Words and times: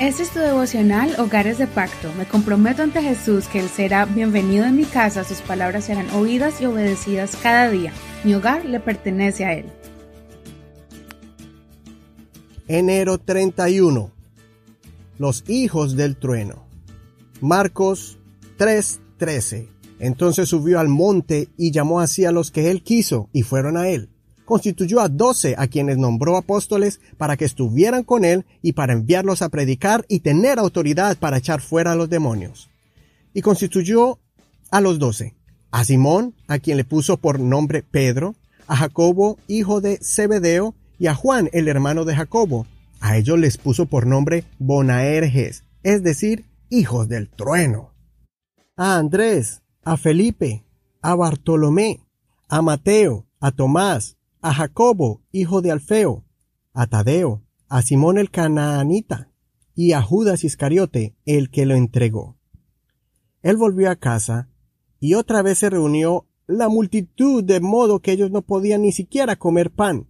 Este 0.00 0.22
es 0.22 0.30
tu 0.30 0.38
devocional 0.38 1.14
Hogares 1.20 1.58
de 1.58 1.66
Pacto. 1.66 2.10
Me 2.16 2.24
comprometo 2.24 2.82
ante 2.82 3.02
Jesús 3.02 3.48
que 3.48 3.60
Él 3.60 3.68
será 3.68 4.06
bienvenido 4.06 4.64
en 4.64 4.74
mi 4.74 4.86
casa, 4.86 5.24
sus 5.24 5.42
palabras 5.42 5.84
serán 5.84 6.08
oídas 6.14 6.58
y 6.62 6.64
obedecidas 6.64 7.36
cada 7.36 7.68
día. 7.68 7.92
Mi 8.24 8.34
hogar 8.34 8.64
le 8.64 8.80
pertenece 8.80 9.44
a 9.44 9.52
Él. 9.52 9.66
Enero 12.66 13.18
31. 13.18 14.10
Los 15.18 15.44
hijos 15.48 15.96
del 15.96 16.16
trueno. 16.16 16.64
Marcos 17.42 18.18
3:13. 18.56 19.68
Entonces 19.98 20.48
subió 20.48 20.80
al 20.80 20.88
monte 20.88 21.50
y 21.58 21.72
llamó 21.72 22.00
así 22.00 22.24
a 22.24 22.32
los 22.32 22.50
que 22.50 22.70
él 22.70 22.82
quiso 22.82 23.28
y 23.34 23.42
fueron 23.42 23.76
a 23.76 23.86
él 23.90 24.08
constituyó 24.50 24.98
a 24.98 25.08
doce 25.08 25.54
a 25.56 25.68
quienes 25.68 25.96
nombró 25.96 26.36
apóstoles 26.36 27.00
para 27.16 27.36
que 27.36 27.44
estuvieran 27.44 28.02
con 28.02 28.24
él 28.24 28.44
y 28.62 28.72
para 28.72 28.94
enviarlos 28.94 29.42
a 29.42 29.48
predicar 29.48 30.04
y 30.08 30.20
tener 30.20 30.58
autoridad 30.58 31.16
para 31.18 31.36
echar 31.36 31.60
fuera 31.60 31.92
a 31.92 31.94
los 31.94 32.10
demonios. 32.10 32.68
Y 33.32 33.42
constituyó 33.42 34.18
a 34.72 34.80
los 34.80 34.98
doce, 34.98 35.36
a 35.70 35.84
Simón, 35.84 36.34
a 36.48 36.58
quien 36.58 36.78
le 36.78 36.84
puso 36.84 37.16
por 37.16 37.38
nombre 37.38 37.84
Pedro, 37.84 38.34
a 38.66 38.74
Jacobo, 38.74 39.38
hijo 39.46 39.80
de 39.80 40.00
Zebedeo, 40.02 40.74
y 40.98 41.06
a 41.06 41.14
Juan, 41.14 41.48
el 41.52 41.68
hermano 41.68 42.04
de 42.04 42.16
Jacobo. 42.16 42.66
A 42.98 43.16
ellos 43.16 43.38
les 43.38 43.56
puso 43.56 43.86
por 43.86 44.04
nombre 44.04 44.42
Bonaerges, 44.58 45.62
es 45.84 46.02
decir, 46.02 46.44
hijos 46.70 47.08
del 47.08 47.30
trueno. 47.30 47.94
A 48.76 48.96
Andrés, 48.96 49.62
a 49.84 49.96
Felipe, 49.96 50.64
a 51.02 51.14
Bartolomé, 51.14 52.00
a 52.48 52.62
Mateo, 52.62 53.26
a 53.38 53.52
Tomás, 53.52 54.16
a 54.42 54.54
Jacobo, 54.54 55.22
hijo 55.32 55.62
de 55.62 55.70
Alfeo, 55.70 56.24
a 56.72 56.86
Tadeo, 56.86 57.42
a 57.68 57.82
Simón 57.82 58.18
el 58.18 58.30
Canaanita 58.30 59.30
y 59.74 59.92
a 59.92 60.02
Judas 60.02 60.44
Iscariote, 60.44 61.14
el 61.24 61.50
que 61.50 61.66
lo 61.66 61.74
entregó. 61.74 62.36
Él 63.42 63.56
volvió 63.56 63.90
a 63.90 63.96
casa 63.96 64.48
y 64.98 65.14
otra 65.14 65.42
vez 65.42 65.58
se 65.58 65.70
reunió 65.70 66.26
la 66.46 66.68
multitud 66.68 67.44
de 67.44 67.60
modo 67.60 68.00
que 68.00 68.12
ellos 68.12 68.30
no 68.30 68.42
podían 68.42 68.82
ni 68.82 68.92
siquiera 68.92 69.36
comer 69.36 69.70
pan. 69.70 70.08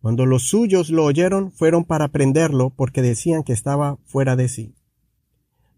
Cuando 0.00 0.26
los 0.26 0.48
suyos 0.48 0.90
lo 0.90 1.04
oyeron, 1.04 1.52
fueron 1.52 1.84
para 1.84 2.08
prenderlo 2.08 2.70
porque 2.70 3.02
decían 3.02 3.44
que 3.44 3.52
estaba 3.52 3.98
fuera 4.04 4.34
de 4.34 4.48
sí. 4.48 4.74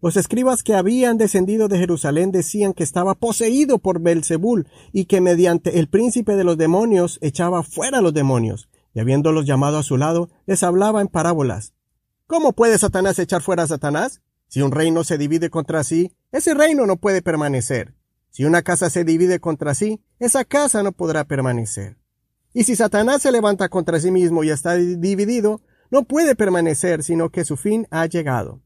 Los 0.05 0.17
escribas 0.17 0.61
que 0.61 0.75
habían 0.75 1.17
descendido 1.17 1.67
de 1.67 1.79
Jerusalén 1.79 2.31
decían 2.31 2.73
que 2.73 2.83
estaba 2.83 3.15
poseído 3.15 3.79
por 3.79 3.99
Belzebul 3.99 4.67
y 4.93 5.05
que 5.05 5.19
mediante 5.19 5.79
el 5.79 5.87
príncipe 5.89 6.35
de 6.35 6.43
los 6.43 6.59
demonios 6.59 7.17
echaba 7.23 7.63
fuera 7.63 8.01
los 8.01 8.13
demonios, 8.13 8.69
y 8.93 8.99
habiéndolos 8.99 9.47
llamado 9.47 9.79
a 9.79 9.83
su 9.83 9.97
lado, 9.97 10.29
les 10.45 10.61
hablaba 10.61 11.01
en 11.01 11.07
parábolas. 11.07 11.73
¿Cómo 12.27 12.53
puede 12.53 12.77
Satanás 12.77 13.17
echar 13.17 13.41
fuera 13.41 13.63
a 13.63 13.67
Satanás? 13.67 14.21
Si 14.47 14.61
un 14.61 14.71
reino 14.71 15.03
se 15.03 15.17
divide 15.17 15.49
contra 15.49 15.83
sí, 15.83 16.11
ese 16.31 16.53
reino 16.53 16.85
no 16.85 16.97
puede 16.97 17.23
permanecer. 17.23 17.95
Si 18.29 18.45
una 18.45 18.61
casa 18.61 18.91
se 18.91 19.05
divide 19.05 19.39
contra 19.39 19.73
sí, 19.73 20.03
esa 20.19 20.45
casa 20.45 20.83
no 20.83 20.91
podrá 20.91 21.23
permanecer. 21.23 21.97
Y 22.53 22.65
si 22.65 22.75
Satanás 22.75 23.23
se 23.23 23.31
levanta 23.31 23.69
contra 23.69 23.99
sí 23.99 24.11
mismo 24.11 24.43
y 24.43 24.51
está 24.51 24.75
dividido, 24.75 25.61
no 25.89 26.03
puede 26.03 26.35
permanecer, 26.35 27.01
sino 27.01 27.31
que 27.31 27.43
su 27.43 27.57
fin 27.57 27.87
ha 27.89 28.05
llegado. 28.05 28.61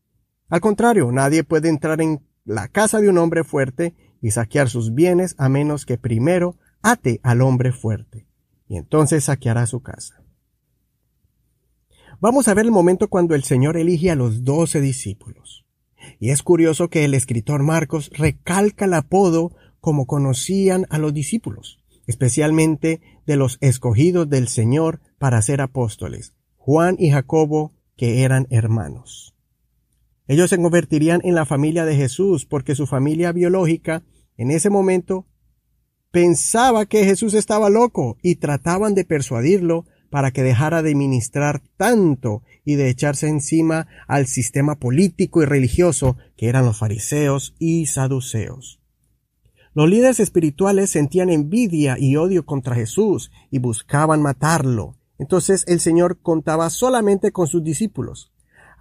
Al 0.49 0.61
contrario, 0.61 1.11
nadie 1.11 1.43
puede 1.43 1.69
entrar 1.69 2.01
en 2.01 2.21
la 2.43 2.67
casa 2.67 2.99
de 2.99 3.09
un 3.09 3.17
hombre 3.17 3.43
fuerte 3.43 3.95
y 4.21 4.31
saquear 4.31 4.69
sus 4.69 4.93
bienes 4.93 5.35
a 5.37 5.47
menos 5.47 5.85
que 5.85 5.97
primero 5.97 6.57
ate 6.81 7.19
al 7.23 7.41
hombre 7.41 7.71
fuerte, 7.71 8.27
y 8.67 8.77
entonces 8.77 9.25
saqueará 9.25 9.65
su 9.67 9.81
casa. 9.81 10.23
Vamos 12.19 12.47
a 12.47 12.53
ver 12.53 12.65
el 12.65 12.71
momento 12.71 13.07
cuando 13.07 13.35
el 13.35 13.43
Señor 13.43 13.77
elige 13.77 14.11
a 14.11 14.15
los 14.15 14.43
doce 14.43 14.81
discípulos. 14.81 15.65
Y 16.19 16.31
es 16.31 16.43
curioso 16.43 16.89
que 16.89 17.05
el 17.05 17.13
escritor 17.13 17.63
Marcos 17.63 18.09
recalca 18.13 18.85
el 18.85 18.93
apodo 18.93 19.55
como 19.79 20.05
conocían 20.05 20.85
a 20.89 20.97
los 20.97 21.13
discípulos, 21.13 21.79
especialmente 22.07 23.01
de 23.25 23.37
los 23.37 23.57
escogidos 23.61 24.29
del 24.29 24.47
Señor 24.47 24.99
para 25.17 25.41
ser 25.41 25.61
apóstoles, 25.61 26.33
Juan 26.57 26.95
y 26.99 27.11
Jacobo, 27.11 27.73
que 27.95 28.23
eran 28.23 28.47
hermanos. 28.49 29.35
Ellos 30.29 30.51
se 30.51 30.61
convertirían 30.61 31.21
en 31.23 31.33
la 31.33 31.47
familia 31.47 31.85
de 31.85 31.95
Jesús 31.95 32.45
porque 32.45 32.75
su 32.75 32.85
familia 32.85 33.31
biológica 33.31 34.03
en 34.37 34.51
ese 34.51 34.69
momento 34.69 35.25
pensaba 36.11 36.85
que 36.85 37.03
Jesús 37.03 37.33
estaba 37.33 37.71
loco 37.71 38.15
y 38.21 38.35
trataban 38.35 38.93
de 38.93 39.05
persuadirlo 39.05 39.85
para 40.11 40.29
que 40.29 40.43
dejara 40.43 40.83
de 40.83 40.93
ministrar 40.93 41.63
tanto 41.77 42.43
y 42.63 42.75
de 42.75 42.89
echarse 42.89 43.27
encima 43.27 43.87
al 44.07 44.27
sistema 44.27 44.75
político 44.75 45.41
y 45.41 45.45
religioso 45.45 46.15
que 46.37 46.47
eran 46.47 46.63
los 46.63 46.77
fariseos 46.77 47.55
y 47.57 47.87
saduceos. 47.87 48.79
Los 49.73 49.89
líderes 49.89 50.19
espirituales 50.19 50.91
sentían 50.91 51.31
envidia 51.31 51.97
y 51.97 52.17
odio 52.17 52.45
contra 52.45 52.75
Jesús 52.75 53.31
y 53.49 53.57
buscaban 53.57 54.21
matarlo. 54.21 54.95
Entonces 55.17 55.63
el 55.67 55.79
Señor 55.79 56.19
contaba 56.21 56.69
solamente 56.69 57.31
con 57.31 57.47
sus 57.47 57.63
discípulos. 57.63 58.31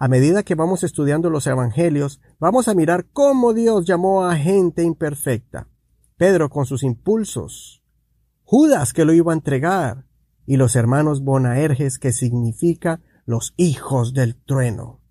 A 0.01 0.07
medida 0.07 0.43
que 0.43 0.55
vamos 0.55 0.85
estudiando 0.85 1.29
los 1.29 1.45
evangelios, 1.45 2.21
vamos 2.39 2.69
a 2.69 2.73
mirar 2.73 3.07
cómo 3.11 3.53
Dios 3.53 3.85
llamó 3.85 4.25
a 4.25 4.37
gente 4.37 4.83
imperfecta. 4.83 5.67
Pedro 6.15 6.49
con 6.49 6.65
sus 6.65 6.83
impulsos, 6.83 7.83
Judas 8.45 8.93
que 8.93 9.03
lo 9.03 9.13
iba 9.13 9.33
a 9.33 9.35
entregar, 9.35 10.05
y 10.45 10.55
los 10.55 10.77
hermanos 10.77 11.21
Bonaerges 11.21 11.99
que 11.99 12.13
significa 12.13 13.01
los 13.25 13.53
hijos 13.57 14.13
del 14.13 14.35
trueno. 14.35 15.01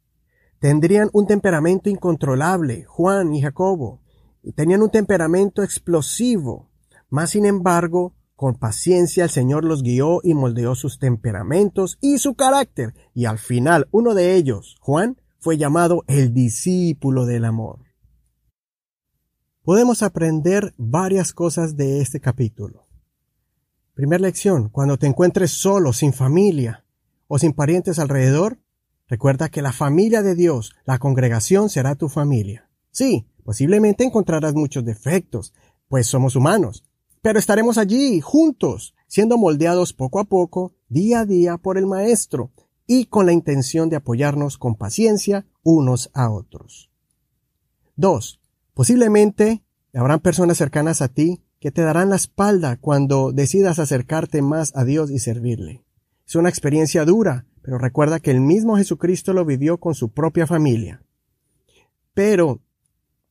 Tendrían 0.59 1.11
un 1.13 1.27
temperamento 1.27 1.91
incontrolable, 1.91 2.85
Juan 2.85 3.35
y 3.35 3.43
Jacobo, 3.43 4.01
y 4.43 4.53
tenían 4.53 4.83
un 4.83 4.91
temperamento 4.91 5.63
explosivo, 5.63 6.71
mas 7.11 7.31
sin 7.31 7.45
embargo 7.45 8.15
con 8.39 8.55
paciencia 8.55 9.25
el 9.25 9.31
Señor 9.31 9.65
los 9.65 9.83
guió 9.83 10.21
y 10.23 10.33
moldeó 10.33 10.77
sus 10.77 11.01
temperamentos 11.01 11.99
y 12.01 12.19
su 12.19 12.37
carácter, 12.37 12.95
y 13.13 13.25
al 13.25 13.37
final 13.41 13.89
uno 13.91 14.15
de 14.15 14.37
ellos, 14.37 14.77
Juan, 14.79 15.21
fue 15.41 15.57
llamado 15.57 16.05
el 16.07 16.33
discípulo 16.33 17.27
del 17.27 17.45
amor. 17.45 17.81
Podemos 19.65 20.05
aprender 20.05 20.73
varias 20.77 21.33
cosas 21.33 21.77
de 21.77 22.01
este 22.01 22.21
capítulo. 22.21 22.87
Primera 23.95 24.23
lección, 24.23 24.69
cuando 24.69 24.99
te 24.99 25.09
encuentres 25.09 25.51
solo, 25.51 25.93
sin 25.93 26.13
familia 26.13 26.85
o 27.27 27.41
sin 27.41 27.53
parientes 27.53 27.99
alrededor, 27.99 28.61
recuerda 29.09 29.49
que 29.49 29.63
la 29.63 29.73
familia 29.73 30.23
de 30.23 30.37
Dios, 30.37 30.77
la 30.85 31.01
congregación, 31.01 31.71
será 31.71 31.97
tu 31.97 32.09
familia. 32.09 32.71
Sí, 32.93 33.27
posiblemente 33.43 34.05
encontrarás 34.05 34.55
muchos 34.55 34.85
defectos, 34.85 35.55
pues 35.89 36.07
somos 36.07 36.37
humanos, 36.37 36.85
pero 37.23 37.39
estaremos 37.39 37.79
allí, 37.79 38.21
juntos, 38.21 38.95
siendo 39.07 39.39
moldeados 39.39 39.93
poco 39.93 40.21
a 40.21 40.25
poco, 40.25 40.75
día 40.89 41.21
a 41.21 41.27
día, 41.27 41.57
por 41.57 41.79
el 41.79 41.87
Maestro, 41.87 42.51
y 42.87 43.07
con 43.07 43.27
la 43.27 43.33
intención 43.33 43.91
de 43.91 43.97
apoyarnos 43.97 44.59
con 44.59 44.75
paciencia 44.75 45.47
unos 45.63 46.11
a 46.15 46.31
otros. 46.31 46.91
2. 47.97 48.41
Posiblemente 48.75 49.63
habrán 49.93 50.21
personas 50.21 50.57
cercanas 50.57 51.03
a 51.03 51.09
ti 51.09 51.43
que 51.61 51.71
te 51.71 51.83
darán 51.83 52.11
la 52.11 52.17
espalda 52.17 52.77
cuando 52.77 53.33
decidas 53.33 53.79
acercarte 53.79 54.41
más 54.43 54.75
a 54.77 54.85
Dios 54.85 55.11
y 55.11 55.19
servirle. 55.19 55.85
Es 56.27 56.37
una 56.37 56.49
experiencia 56.49 57.05
dura, 57.05 57.47
pero 57.63 57.79
recuerda 57.79 58.21
que 58.21 58.31
el 58.31 58.41
mismo 58.41 58.77
Jesucristo 58.77 59.33
lo 59.33 59.45
vivió 59.45 59.79
con 59.79 59.95
su 59.95 60.11
propia 60.11 60.47
familia. 60.47 61.03
Pero 62.15 62.61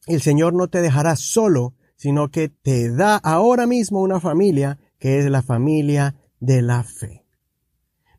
el 0.06 0.22
Señor 0.22 0.54
no 0.54 0.68
te 0.68 0.82
dejará 0.82 1.16
solo 1.16 1.74
sino 1.98 2.30
que 2.30 2.48
te 2.48 2.90
da 2.90 3.18
ahora 3.18 3.68
mismo 3.68 4.02
una 4.02 4.22
familia 4.22 4.80
que 5.00 5.20
es 5.20 5.26
la 5.30 5.42
familia 5.42 6.16
de 6.40 6.62
la 6.62 6.84
fe. 6.84 7.26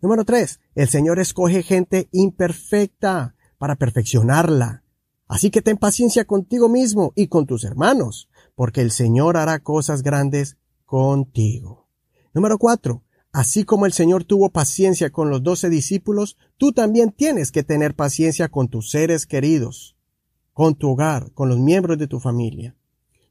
Número 0.00 0.24
tres, 0.24 0.60
el 0.74 0.88
Señor 0.88 1.18
escoge 1.18 1.62
gente 1.62 2.08
imperfecta 2.12 3.34
para 3.56 3.76
perfeccionarla. 3.76 4.84
Así 5.26 5.50
que 5.50 5.62
ten 5.62 5.76
paciencia 5.76 6.24
contigo 6.24 6.68
mismo 6.68 7.12
y 7.16 7.28
con 7.28 7.46
tus 7.46 7.64
hermanos, 7.64 8.28
porque 8.54 8.80
el 8.80 8.90
Señor 8.90 9.36
hará 9.36 9.58
cosas 9.58 10.02
grandes 10.02 10.56
contigo. 10.84 11.88
Número 12.32 12.58
cuatro, 12.58 13.02
así 13.32 13.64
como 13.64 13.86
el 13.86 13.92
Señor 13.92 14.24
tuvo 14.24 14.50
paciencia 14.50 15.10
con 15.10 15.30
los 15.30 15.42
doce 15.42 15.68
discípulos, 15.68 16.36
tú 16.56 16.72
también 16.72 17.12
tienes 17.12 17.52
que 17.52 17.62
tener 17.62 17.94
paciencia 17.94 18.48
con 18.48 18.68
tus 18.68 18.90
seres 18.90 19.26
queridos, 19.26 19.96
con 20.52 20.76
tu 20.76 20.90
hogar, 20.90 21.32
con 21.32 21.48
los 21.48 21.58
miembros 21.58 21.98
de 21.98 22.06
tu 22.06 22.20
familia. 22.20 22.76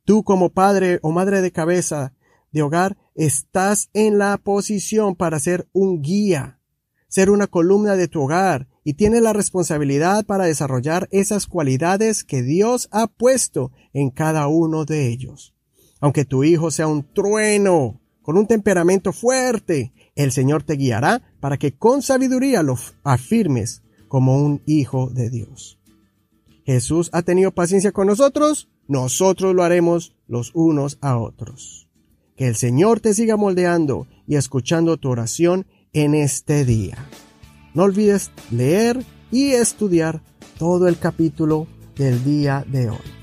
Tú 0.08 0.24
como 0.24 0.52
padre 0.52 1.00
o 1.02 1.12
madre 1.12 1.42
de 1.42 1.52
cabeza 1.52 2.14
de 2.54 2.62
hogar 2.62 2.96
estás 3.14 3.90
en 3.92 4.18
la 4.18 4.38
posición 4.38 5.16
para 5.18 5.38
ser 5.38 5.68
un 5.74 6.02
guía, 6.02 6.62
ser 7.10 7.30
una 7.30 7.48
columna 7.48 7.98
de 7.98 8.08
tu 8.08 8.22
hogar 8.22 8.70
y 8.86 8.94
tienes 8.94 9.22
la 9.22 9.34
responsabilidad 9.34 10.26
para 10.26 10.46
desarrollar 10.46 11.10
esas 11.12 11.46
cualidades 11.46 12.24
que 12.24 12.42
Dios 12.42 12.88
ha 12.94 13.08
puesto 13.08 13.74
en 13.92 14.10
cada 14.10 14.48
uno 14.48 14.86
de 14.86 15.10
ellos. 15.10 15.54
Aunque 16.00 16.24
tu 16.24 16.46
hijo 16.46 16.72
sea 16.72 16.88
un 16.88 17.04
trueno, 17.14 18.00
con 18.22 18.38
un 18.38 18.48
temperamento 18.48 19.12
fuerte, 19.12 19.92
el 20.16 20.32
Señor 20.32 20.64
te 20.64 20.76
guiará 20.76 21.22
para 21.42 21.58
que 21.58 21.74
con 21.74 22.02
sabiduría 22.02 22.64
lo 22.64 22.78
afirmes 23.04 23.84
como 24.08 24.42
un 24.42 24.64
hijo 24.66 25.10
de 25.10 25.30
Dios. 25.30 25.82
Jesús 26.66 27.10
ha 27.12 27.24
tenido 27.24 27.52
paciencia 27.52 27.92
con 27.92 28.08
nosotros, 28.08 28.70
nosotros 28.88 29.54
lo 29.56 29.64
haremos 29.64 30.16
los 30.28 30.52
unos 30.54 30.98
a 31.02 31.18
otros. 31.18 31.88
Que 32.36 32.48
el 32.48 32.56
Señor 32.56 33.00
te 33.00 33.14
siga 33.14 33.36
moldeando 33.36 34.08
y 34.28 34.36
escuchando 34.36 34.98
tu 34.98 35.10
oración 35.10 35.66
en 35.94 36.14
este 36.14 36.66
día. 36.66 36.98
No 37.74 37.84
olvides 37.84 38.32
leer 38.52 39.04
y 39.32 39.52
estudiar 39.52 40.22
todo 40.58 40.88
el 40.88 40.98
capítulo 40.98 41.68
del 41.96 42.24
día 42.24 42.66
de 42.68 42.90
hoy. 42.90 43.17